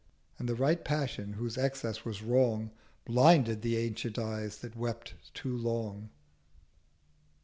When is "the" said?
0.49-0.55, 3.61-3.75